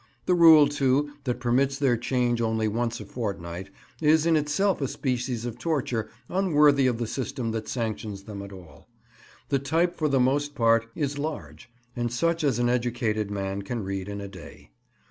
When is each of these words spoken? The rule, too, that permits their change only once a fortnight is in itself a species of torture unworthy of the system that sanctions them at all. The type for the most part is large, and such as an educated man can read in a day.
The 0.25 0.33
rule, 0.33 0.67
too, 0.67 1.11
that 1.25 1.39
permits 1.39 1.77
their 1.77 1.95
change 1.95 2.41
only 2.41 2.67
once 2.67 2.99
a 2.99 3.05
fortnight 3.05 3.69
is 4.01 4.25
in 4.25 4.35
itself 4.35 4.81
a 4.81 4.87
species 4.87 5.45
of 5.45 5.59
torture 5.59 6.09
unworthy 6.27 6.87
of 6.87 6.97
the 6.97 7.05
system 7.05 7.51
that 7.51 7.67
sanctions 7.67 8.23
them 8.23 8.41
at 8.41 8.51
all. 8.51 8.89
The 9.49 9.59
type 9.59 9.95
for 9.95 10.07
the 10.09 10.19
most 10.19 10.55
part 10.55 10.87
is 10.95 11.19
large, 11.19 11.69
and 11.95 12.11
such 12.11 12.43
as 12.43 12.57
an 12.57 12.67
educated 12.67 13.29
man 13.29 13.61
can 13.61 13.83
read 13.83 14.09
in 14.09 14.21
a 14.21 14.27
day. 14.27 14.71